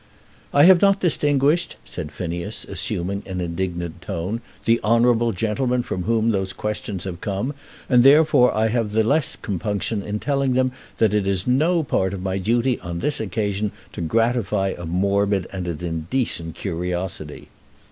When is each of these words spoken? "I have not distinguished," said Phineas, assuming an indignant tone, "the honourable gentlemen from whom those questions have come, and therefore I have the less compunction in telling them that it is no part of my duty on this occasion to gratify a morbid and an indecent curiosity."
"I 0.51 0.63
have 0.63 0.81
not 0.81 0.99
distinguished," 0.99 1.75
said 1.85 2.11
Phineas, 2.11 2.65
assuming 2.65 3.21
an 3.27 3.39
indignant 3.39 4.01
tone, 4.01 4.41
"the 4.65 4.79
honourable 4.83 5.31
gentlemen 5.31 5.83
from 5.83 6.05
whom 6.05 6.31
those 6.31 6.53
questions 6.53 7.03
have 7.03 7.21
come, 7.21 7.53
and 7.87 8.01
therefore 8.03 8.51
I 8.51 8.69
have 8.69 8.93
the 8.93 9.03
less 9.03 9.35
compunction 9.35 10.01
in 10.01 10.17
telling 10.17 10.53
them 10.53 10.71
that 10.97 11.13
it 11.13 11.27
is 11.27 11.45
no 11.45 11.83
part 11.83 12.15
of 12.15 12.23
my 12.23 12.39
duty 12.39 12.79
on 12.79 12.97
this 12.97 13.19
occasion 13.19 13.71
to 13.93 14.01
gratify 14.01 14.69
a 14.75 14.87
morbid 14.87 15.45
and 15.53 15.67
an 15.67 15.85
indecent 15.85 16.55
curiosity." 16.55 17.49